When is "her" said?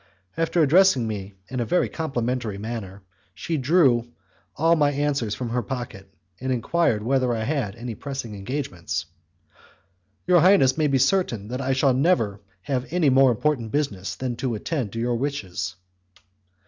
5.49-5.61